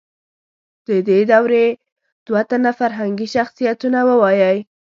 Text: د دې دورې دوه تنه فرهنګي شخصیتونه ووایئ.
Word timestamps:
د 0.87 0.89
دې 1.07 1.19
دورې 1.31 1.65
دوه 2.27 2.41
تنه 2.49 2.71
فرهنګي 2.79 3.27
شخصیتونه 3.35 3.99
ووایئ. 4.09 4.57